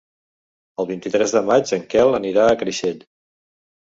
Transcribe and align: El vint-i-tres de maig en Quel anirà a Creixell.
El 0.83 0.87
vint-i-tres 0.91 1.33
de 1.35 1.41
maig 1.49 1.73
en 1.77 1.83
Quel 1.91 2.15
anirà 2.21 2.47
a 2.47 2.57
Creixell. 2.63 3.05